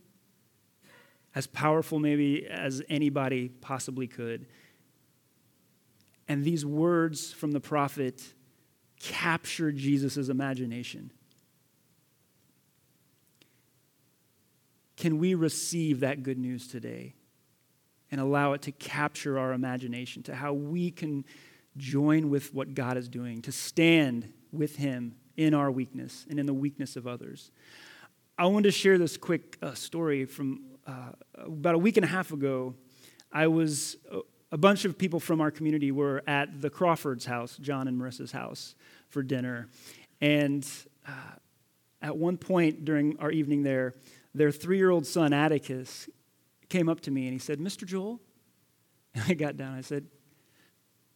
as 1.35 1.47
powerful, 1.47 1.99
maybe, 1.99 2.47
as 2.47 2.81
anybody 2.87 3.49
possibly 3.49 4.07
could. 4.07 4.45
And 6.27 6.43
these 6.43 6.65
words 6.65 7.33
from 7.33 7.51
the 7.51 7.59
prophet 7.59 8.21
captured 8.99 9.75
Jesus' 9.75 10.29
imagination. 10.29 11.11
Can 14.95 15.17
we 15.17 15.33
receive 15.33 16.01
that 16.01 16.21
good 16.21 16.37
news 16.37 16.67
today 16.67 17.15
and 18.11 18.21
allow 18.21 18.53
it 18.53 18.61
to 18.61 18.71
capture 18.71 19.39
our 19.39 19.53
imagination 19.53 20.21
to 20.23 20.35
how 20.35 20.53
we 20.53 20.91
can 20.91 21.25
join 21.77 22.29
with 22.29 22.53
what 22.53 22.73
God 22.73 22.97
is 22.97 23.09
doing, 23.09 23.41
to 23.43 23.51
stand 23.51 24.31
with 24.51 24.75
Him 24.77 25.15
in 25.35 25.53
our 25.53 25.71
weakness 25.71 26.25
and 26.29 26.39
in 26.39 26.45
the 26.45 26.53
weakness 26.53 26.95
of 26.95 27.07
others? 27.07 27.51
I 28.37 28.45
wanted 28.45 28.63
to 28.63 28.71
share 28.71 28.97
this 28.97 29.17
quick 29.17 29.57
uh, 29.61 29.73
story 29.73 30.25
from 30.25 30.61
uh, 30.87 31.11
about 31.37 31.75
a 31.75 31.77
week 31.77 31.97
and 31.97 32.03
a 32.03 32.09
half 32.09 32.31
ago. 32.31 32.73
I 33.31 33.47
was, 33.47 33.97
uh, 34.11 34.19
a 34.51 34.57
bunch 34.57 34.85
of 34.85 34.97
people 34.97 35.19
from 35.19 35.41
our 35.41 35.51
community 35.51 35.91
were 35.91 36.23
at 36.27 36.61
the 36.61 36.69
Crawford's 36.69 37.25
house, 37.25 37.57
John 37.57 37.87
and 37.87 37.99
Marissa's 37.99 38.31
house, 38.31 38.75
for 39.09 39.23
dinner. 39.23 39.67
And 40.21 40.67
uh, 41.07 41.11
at 42.01 42.17
one 42.17 42.37
point 42.37 42.85
during 42.85 43.17
our 43.19 43.31
evening 43.31 43.63
there, 43.63 43.95
their 44.35 44.51
three 44.51 44.77
year 44.77 44.89
old 44.89 45.05
son, 45.05 45.33
Atticus, 45.33 46.09
came 46.69 46.89
up 46.89 47.01
to 47.01 47.11
me 47.11 47.25
and 47.25 47.33
he 47.33 47.39
said, 47.39 47.59
Mr. 47.59 47.85
Joel? 47.85 48.19
And 49.13 49.23
I 49.27 49.33
got 49.33 49.57
down. 49.57 49.75
I 49.75 49.81
said, 49.81 50.07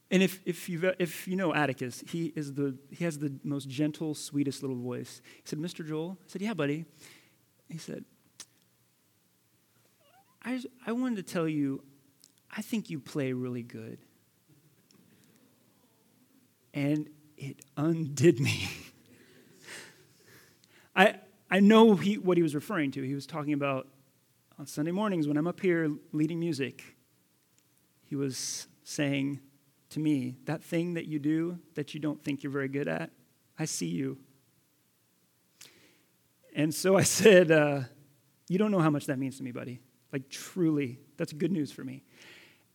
And 0.09 0.23
if, 0.23 0.39
if, 0.45 0.69
you 0.69 0.93
if 0.99 1.27
you 1.27 1.35
know 1.35 1.53
Atticus, 1.53 2.03
he, 2.07 2.31
is 2.35 2.53
the, 2.53 2.77
he 2.91 3.03
has 3.03 3.19
the 3.19 3.33
most 3.43 3.67
gentle, 3.67 4.15
sweetest 4.15 4.63
little 4.63 4.77
voice. 4.77 5.21
He 5.35 5.41
said, 5.43 5.59
Mr. 5.59 5.85
Joel? 5.85 6.17
I 6.21 6.23
said, 6.27 6.41
Yeah, 6.41 6.53
buddy. 6.53 6.85
He 7.69 7.77
said, 7.77 8.05
I, 10.43 10.61
I 10.85 10.93
wanted 10.93 11.17
to 11.17 11.33
tell 11.33 11.47
you, 11.47 11.83
I 12.55 12.61
think 12.61 12.89
you 12.89 12.99
play 12.99 13.33
really 13.33 13.63
good. 13.63 13.99
And 16.73 17.09
it 17.37 17.57
undid 17.75 18.39
me. 18.39 18.69
I, 20.95 21.15
I 21.51 21.59
know 21.59 21.95
he, 21.95 22.17
what 22.17 22.37
he 22.37 22.43
was 22.43 22.55
referring 22.55 22.91
to. 22.91 23.01
He 23.01 23.13
was 23.13 23.25
talking 23.25 23.53
about 23.53 23.87
on 24.57 24.65
Sunday 24.65 24.91
mornings 24.91 25.27
when 25.27 25.37
I'm 25.37 25.47
up 25.47 25.59
here 25.59 25.91
leading 26.13 26.39
music, 26.39 26.83
he 28.05 28.15
was 28.15 28.67
saying 28.83 29.41
to 29.91 30.00
me, 30.00 30.38
That 30.46 30.63
thing 30.63 30.96
that 30.96 31.06
you 31.06 31.20
do 31.20 31.60
that 31.75 31.94
you 31.94 32.00
don't 32.00 32.24
think 32.24 32.44
you're 32.44 32.51
very 32.51 32.67
good 32.67 32.88
at, 32.88 33.12
I 33.58 33.65
see 33.65 33.88
you. 33.88 34.17
And 36.56 36.74
so 36.74 36.98
I 36.98 37.03
said, 37.20 37.51
uh, 37.51 37.82
You 38.48 38.58
don't 38.58 38.72
know 38.72 38.79
how 38.79 38.89
much 38.89 39.06
that 39.06 39.20
means 39.20 39.38
to 39.38 39.44
me, 39.44 39.51
buddy. 39.51 39.82
Like, 40.12 40.29
truly, 40.29 41.00
that's 41.17 41.34
good 41.34 41.51
news 41.51 41.72
for 41.72 41.84
me. 41.84 42.03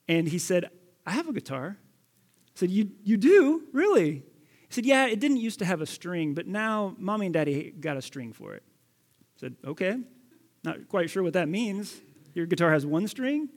And 0.08 0.28
he 0.28 0.38
said, 0.38 0.70
I 1.06 1.12
have 1.12 1.28
a 1.28 1.32
guitar. 1.32 1.76
I 1.78 2.50
said, 2.54 2.70
You, 2.70 2.90
you 3.02 3.16
do? 3.16 3.64
Really? 3.72 4.12
He 4.12 4.74
said, 4.74 4.86
Yeah, 4.86 5.06
it 5.06 5.20
didn't 5.20 5.38
used 5.38 5.58
to 5.60 5.64
have 5.64 5.80
a 5.80 5.86
string, 5.86 6.34
but 6.34 6.46
now 6.46 6.94
mommy 6.98 7.26
and 7.26 7.34
daddy 7.34 7.70
got 7.70 7.96
a 7.96 8.02
string 8.02 8.32
for 8.32 8.54
it. 8.54 8.62
I 9.36 9.40
said, 9.40 9.56
Okay. 9.64 9.98
Not 10.64 10.88
quite 10.88 11.10
sure 11.10 11.24
what 11.24 11.32
that 11.32 11.48
means. 11.48 12.00
Your 12.34 12.46
guitar 12.46 12.72
has 12.72 12.86
one 12.86 13.08
string? 13.08 13.48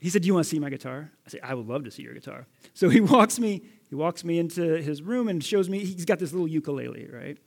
He 0.00 0.10
said, 0.10 0.22
Do 0.22 0.26
you 0.26 0.34
want 0.34 0.44
to 0.44 0.50
see 0.50 0.58
my 0.58 0.70
guitar? 0.70 1.10
I 1.26 1.30
said, 1.30 1.40
I 1.42 1.54
would 1.54 1.66
love 1.66 1.84
to 1.84 1.90
see 1.90 2.02
your 2.02 2.14
guitar. 2.14 2.46
So 2.74 2.88
he 2.88 3.00
walks 3.14 3.38
me, 3.38 3.62
he 3.88 3.94
walks 3.94 4.24
me 4.24 4.38
into 4.38 4.80
his 4.82 5.02
room 5.02 5.28
and 5.28 5.42
shows 5.42 5.68
me 5.68 5.80
he's 5.80 6.04
got 6.04 6.18
this 6.18 6.32
little 6.32 6.48
ukulele, 6.48 7.08
right? 7.12 7.38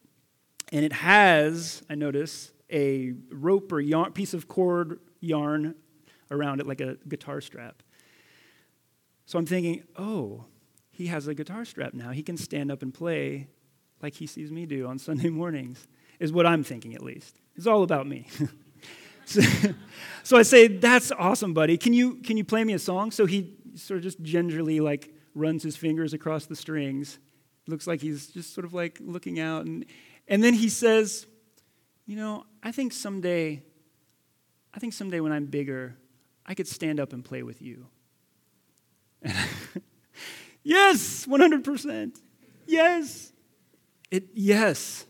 And 0.72 0.86
it 0.86 0.94
has, 0.94 1.84
I 1.90 1.96
notice, 1.96 2.52
a 2.72 3.14
rope 3.32 3.72
or 3.72 3.82
yarn, 3.82 4.14
piece 4.14 4.34
of 4.34 4.48
cord 4.48 5.00
yarn 5.20 5.76
around 6.30 6.62
it 6.62 6.68
like 6.68 6.82
a 6.82 6.98
guitar 7.08 7.42
strap. 7.42 7.84
So 9.26 9.38
I'm 9.38 9.46
thinking, 9.46 9.84
oh, 9.98 10.46
he 10.92 11.08
has 11.08 11.28
a 11.28 11.34
guitar 11.34 11.66
strap 11.66 11.94
now. 11.94 12.12
He 12.12 12.24
can 12.24 12.38
stand 12.38 12.72
up 12.72 12.82
and 12.82 12.94
play 12.94 13.48
like 14.02 14.16
he 14.16 14.28
sees 14.28 14.52
me 14.52 14.66
do 14.66 14.88
on 14.88 14.98
Sunday 15.00 15.30
mornings, 15.42 15.88
is 16.20 16.32
what 16.32 16.46
I'm 16.46 16.64
thinking 16.64 16.96
at 16.96 17.02
least. 17.02 17.38
It's 17.56 17.68
all 17.68 17.84
about 17.84 18.08
me. 18.08 18.28
so, 19.26 19.42
so, 20.24 20.38
I 20.38 20.44
say, 20.44 20.68
that's 20.68 21.12
awesome, 21.12 21.54
buddy. 21.54 21.78
Can 21.78 21.94
you, 21.94 22.16
can 22.16 22.38
you 22.38 22.44
play 22.44 22.64
me 22.64 22.74
a 22.74 22.80
song? 22.80 23.12
So 23.12 23.26
he 23.26 23.56
sort 23.76 23.98
of 23.98 24.04
just 24.04 24.22
gingerly 24.22 24.80
like 24.80 25.14
runs 25.36 25.64
his 25.64 25.76
fingers 25.76 26.14
across 26.14 26.46
the 26.46 26.56
strings. 26.56 27.20
Looks 27.68 27.88
like 27.88 28.02
he's 28.02 28.28
just 28.28 28.54
sort 28.54 28.66
of 28.66 28.74
like 28.74 28.98
looking 29.02 29.40
out. 29.40 29.66
And, 29.66 29.86
and 30.28 30.44
then 30.44 30.54
he 30.54 30.70
says, 30.70 31.26
you 32.06 32.16
know, 32.16 32.46
I 32.64 32.72
think 32.72 32.94
someday, 32.94 33.64
I 34.74 34.80
think 34.80 34.94
someday 34.94 35.20
when 35.20 35.32
I'm 35.32 35.46
bigger, 35.46 35.96
I 36.46 36.54
could 36.54 36.68
stand 36.68 37.00
up 37.00 37.14
and 37.14 37.24
play 37.24 37.44
with 37.44 37.62
you. 37.62 37.88
yes, 40.64 41.26
100%. 41.26 42.20
Yes. 42.66 43.32
It, 44.10 44.30
yes. 44.34 45.06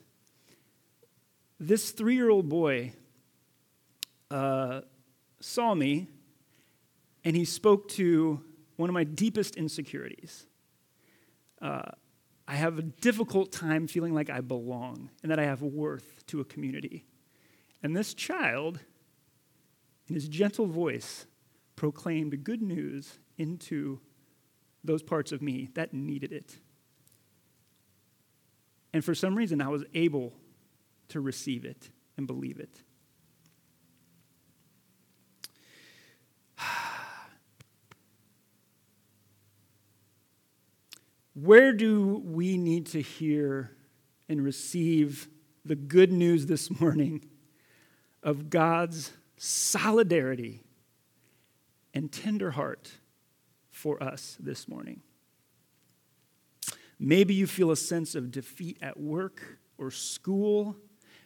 This 1.60 1.92
three 1.92 2.16
year 2.16 2.30
old 2.30 2.50
boy 2.50 2.94
uh, 4.32 4.82
saw 5.40 5.76
me 5.76 6.08
and 7.24 7.36
he 7.36 7.46
spoke 7.46 7.90
to 7.90 8.42
one 8.78 8.90
of 8.90 8.94
my 8.94 9.04
deepest 9.04 9.56
insecurities. 9.58 10.48
Uh, 11.62 11.92
I 12.48 12.56
have 12.56 12.80
a 12.80 12.82
difficult 12.82 13.52
time 13.52 13.88
feeling 13.88 14.14
like 14.14 14.30
I 14.30 14.42
belong 14.42 15.10
and 15.22 15.32
that 15.32 15.40
I 15.40 15.46
have 15.46 15.62
worth 15.62 16.26
to 16.28 16.40
a 16.40 16.46
community. 16.46 17.06
And 17.84 17.96
this 17.96 18.14
child, 18.14 18.80
in 20.08 20.16
his 20.16 20.28
gentle 20.28 20.66
voice, 20.66 21.28
proclaimed 21.76 22.44
good 22.44 22.62
news 22.62 23.20
into 23.38 24.00
those 24.84 25.04
parts 25.04 25.32
of 25.32 25.42
me 25.42 25.70
that 25.76 25.94
needed 25.94 26.32
it. 26.32 26.58
And 28.94 29.06
for 29.06 29.16
some 29.16 29.36
reason, 29.36 29.62
I 29.62 29.68
was 29.70 29.84
able 29.94 30.34
to 31.10 31.22
receive 31.22 31.66
it 31.66 31.90
and 32.18 32.28
believe 32.28 32.60
it. 32.60 32.82
Where 41.34 41.72
do 41.72 42.22
we 42.26 42.58
need 42.58 42.88
to 42.88 43.02
hear 43.02 43.72
and 44.28 44.44
receive 44.44 45.30
the 45.64 45.76
good 45.76 46.12
news 46.12 46.46
this 46.46 46.70
morning 46.82 47.24
of 48.22 48.50
God's 48.50 49.14
solidarity 49.38 50.64
and 51.94 52.12
tender 52.12 52.52
heart 52.52 52.92
for 53.70 54.02
us 54.04 54.38
this 54.42 54.68
morning? 54.68 55.02
Maybe 57.00 57.34
you 57.34 57.48
feel 57.48 57.72
a 57.72 57.78
sense 57.78 58.14
of 58.14 58.32
defeat 58.32 58.78
at 58.82 59.00
work 59.00 59.60
or 59.78 59.90
school. 59.90 60.76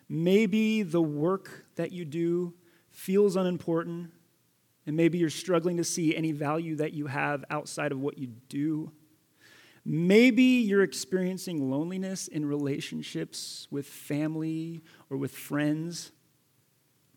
Maybe 0.07 0.83
the 0.83 1.01
work 1.01 1.65
that 1.75 1.91
you 1.91 2.05
do 2.05 2.53
feels 2.91 3.35
unimportant, 3.35 4.11
and 4.85 4.95
maybe 4.95 5.17
you're 5.17 5.29
struggling 5.31 5.77
to 5.77 5.83
see 5.83 6.15
any 6.15 6.31
value 6.31 6.75
that 6.75 6.93
you 6.93 7.07
have 7.07 7.43
outside 7.49 7.91
of 7.91 7.99
what 7.99 8.19
you 8.19 8.27
do. 8.47 8.91
Maybe 9.86 10.41
you're 10.41 10.82
experiencing 10.82 11.69
loneliness 11.69 12.28
in 12.28 12.43
relationships 12.43 13.67
with 13.69 13.86
family 13.86 14.82
or 15.12 15.17
with 15.17 15.32
friends. 15.32 16.12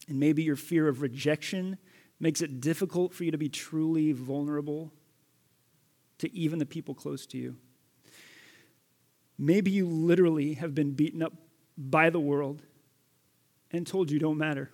And 0.07 0.21
maybe 0.21 0.43
your 0.43 0.57
fear 0.57 0.87
of 0.87 1.01
rejection 1.01 1.79
makes 2.21 2.43
it 2.43 2.61
difficult 2.61 3.15
for 3.15 3.25
you 3.25 3.31
to 3.31 3.39
be 3.39 3.49
truly 3.49 4.13
vulnerable 4.13 4.93
to 6.19 6.31
even 6.35 6.59
the 6.59 6.67
people 6.67 6.95
close 6.95 7.25
to 7.27 7.39
you. 7.39 7.57
Maybe 9.39 9.71
you 9.71 9.87
literally 9.87 10.55
have 10.55 10.75
been 10.75 10.91
beaten 10.91 11.23
up 11.23 11.33
by 11.79 12.11
the 12.11 12.21
world 12.21 12.63
and 13.71 13.87
told 13.87 14.11
you 14.11 14.19
don't 14.19 14.37
matter. 14.37 14.71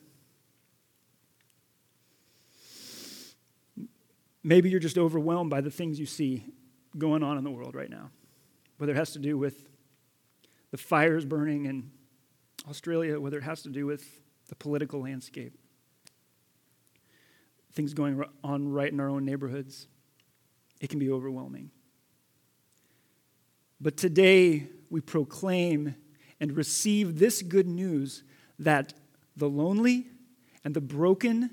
Maybe 4.43 4.69
you're 4.69 4.81
just 4.81 4.99
overwhelmed 4.99 5.51
by 5.51 5.61
the 5.61 5.71
things 5.71 6.01
you 6.01 6.07
see 6.07 6.47
going 6.97 7.23
on 7.23 7.39
in 7.39 7.45
the 7.45 7.51
world 7.51 7.75
right 7.75 7.91
now, 7.91 8.11
whether 8.79 8.93
it 8.93 8.97
has 8.97 9.13
to 9.13 9.19
do 9.19 9.37
with 9.37 9.69
the 10.71 10.77
fires 10.77 11.25
burning 11.25 11.67
in 11.67 11.91
Australia, 12.69 13.21
whether 13.21 13.39
it 13.39 13.45
has 13.45 13.63
to 13.63 13.69
do 13.69 13.87
with 13.87 14.21
the 14.49 14.55
political 14.55 15.01
landscape, 15.01 15.59
things 17.73 17.95
going 17.95 18.23
on 18.43 18.69
right 18.69 18.93
in 18.93 19.01
our 19.01 19.09
own 19.09 19.25
neighborhoods. 19.25 19.89
It 20.81 20.91
can 20.91 20.99
be 20.99 21.11
overwhelming. 21.11 21.71
But 23.81 23.97
today, 23.97 24.69
we 24.91 25.01
proclaim 25.01 25.95
and 26.41 26.57
receive 26.57 27.19
this 27.19 27.43
good 27.43 27.67
news 27.67 28.23
that 28.59 28.95
the 29.37 29.49
lonely 29.49 30.07
and 30.65 30.75
the 30.75 30.81
broken 30.81 31.51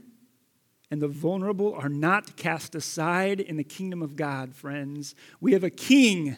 and 0.92 1.02
the 1.02 1.08
vulnerable 1.08 1.74
are 1.74 1.90
not 1.90 2.36
cast 2.36 2.76
aside 2.76 3.40
in 3.40 3.56
the 3.56 3.64
kingdom 3.64 4.02
of 4.02 4.18
God, 4.18 4.54
friends. 4.54 5.16
We 5.40 5.54
have 5.54 5.64
a 5.64 5.70
king 5.70 6.36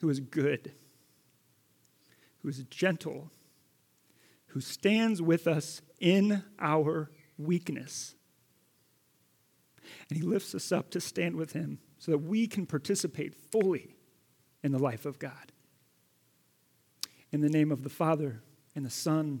who 0.00 0.10
is 0.10 0.20
good, 0.20 0.72
who 2.42 2.48
is 2.48 2.62
gentle, 2.64 3.30
who 4.48 4.60
stands 4.60 5.22
with 5.22 5.48
us 5.48 5.80
in 5.98 6.44
our 6.60 7.10
weakness. 7.38 8.14
And 10.10 10.18
he 10.18 10.22
lifts 10.22 10.54
us 10.54 10.70
up 10.70 10.90
to 10.90 11.00
stand 11.00 11.36
with 11.36 11.54
him 11.54 11.78
so 11.98 12.12
that 12.12 12.18
we 12.18 12.46
can 12.46 12.66
participate 12.66 13.34
fully 13.34 13.96
in 14.62 14.70
the 14.70 14.78
life 14.78 15.06
of 15.06 15.18
God. 15.18 15.52
In 17.32 17.40
the 17.40 17.48
name 17.48 17.72
of 17.72 17.82
the 17.82 17.88
Father, 17.88 18.42
and 18.74 18.84
the 18.84 18.90
Son, 18.90 19.40